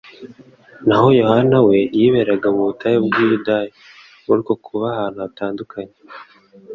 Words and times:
naho 0.87 1.07
Yohana 1.19 1.57
we 1.67 1.77
yiberaga 1.97 2.47
mu 2.55 2.61
butayu 2.69 2.97
bw'i 3.07 3.23
Yudaya. 3.31 3.71
Muri 4.25 4.39
uko 4.43 4.53
kuba 4.65 4.85
ahantu 4.93 5.17
hatandukanye, 5.25 5.97